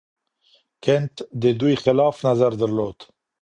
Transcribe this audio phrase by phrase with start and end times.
[0.83, 2.97] کنت د دوی خلاف نظر درلود.